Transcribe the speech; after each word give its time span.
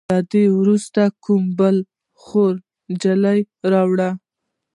له 0.11 0.19
دې 0.31 0.45
وروسته 0.59 1.01
به 1.09 1.13
کومه 1.25 1.51
بله 1.59 1.81
خواره 2.21 2.59
نجلې 2.91 3.39
راولئ. 3.71 4.11